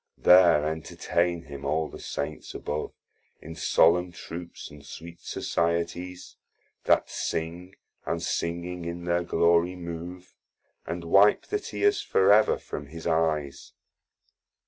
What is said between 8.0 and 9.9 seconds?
and singing in their glory